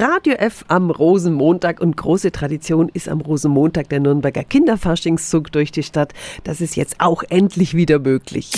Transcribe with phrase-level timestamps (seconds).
[0.00, 5.82] Radio F am Rosenmontag und große Tradition ist am Rosenmontag der Nürnberger Kinderfaschingszug durch die
[5.82, 6.14] Stadt.
[6.44, 8.52] Das ist jetzt auch endlich wieder möglich.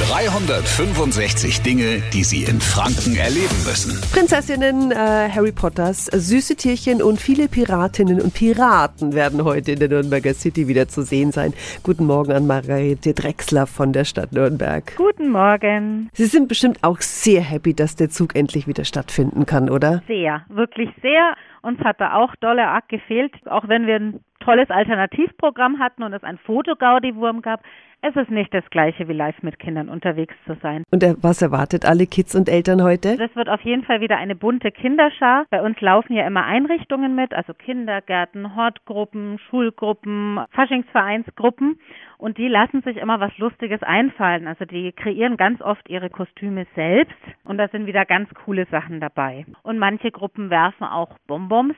[0.00, 4.00] 365 Dinge, die Sie in Franken erleben müssen.
[4.12, 4.94] Prinzessinnen, äh,
[5.30, 10.66] Harry Potters, süße Tierchen und viele Piratinnen und Piraten werden heute in der Nürnberger City
[10.66, 11.52] wieder zu sehen sein.
[11.82, 14.96] Guten Morgen an Margarete Drexler von der Stadt Nürnberg.
[14.96, 16.08] Guten Morgen.
[16.14, 20.02] Sie sind bestimmt auch sehr happy, dass der Zug endlich wieder stattfinden kann, oder?
[20.08, 21.34] Sehr, wirklich sehr.
[21.60, 26.22] Uns hat da auch dolle arg gefehlt, auch wenn wir tolles Alternativprogramm hatten und es
[26.22, 27.62] ein Fotogaudi-Wurm gab.
[28.04, 30.82] Es ist nicht das gleiche wie live mit Kindern unterwegs zu sein.
[30.90, 33.16] Und was erwartet alle Kids und Eltern heute?
[33.16, 35.46] Das wird auf jeden Fall wieder eine bunte Kinderschar.
[35.50, 41.78] Bei uns laufen ja immer Einrichtungen mit, also Kindergärten, Hortgruppen, Schulgruppen, Faschingsvereinsgruppen.
[42.22, 44.46] Und die lassen sich immer was Lustiges einfallen.
[44.46, 47.16] Also die kreieren ganz oft ihre Kostüme selbst.
[47.42, 49.44] Und da sind wieder ganz coole Sachen dabei.
[49.64, 51.74] Und manche Gruppen werfen auch Bonbons.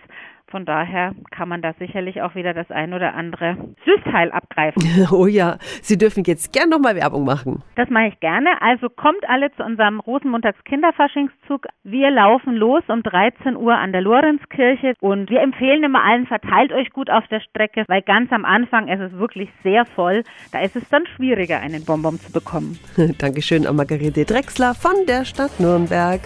[0.48, 4.82] Von daher kann man da sicherlich auch wieder das ein oder andere Süßteil abgreifen.
[5.10, 7.62] Oh ja, Sie dürfen jetzt gern nochmal Werbung machen.
[7.76, 8.60] Das mache ich gerne.
[8.60, 11.66] Also kommt alle zu unserem Rosenmontags Kinderfaschingszug.
[11.82, 16.72] Wir laufen los um 13 Uhr an der Lorenzkirche und wir empfehlen immer allen, verteilt
[16.72, 20.22] euch gut auf der Strecke, weil ganz am Anfang ist es wirklich sehr voll.
[20.52, 22.78] Da ist es dann schwieriger, einen Bonbon zu bekommen.
[23.18, 26.20] Dankeschön an Margarete Drexler von der Stadt Nürnberg.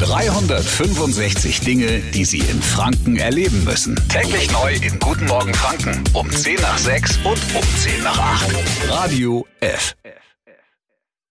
[0.00, 3.96] 365 Dinge, die Sie in Franken erleben müssen.
[4.08, 8.88] Täglich neu in Guten Morgen Franken um 10 nach 6 und um 10 nach 8.
[8.88, 9.94] Radio F.